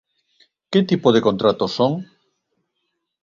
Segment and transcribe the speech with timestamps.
[0.71, 1.91] ¿Que tipo de contratos son?